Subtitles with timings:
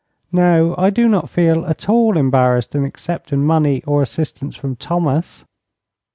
[0.31, 5.45] No; I do not feel at all embarrassed in accepting money or assistance from Thomas."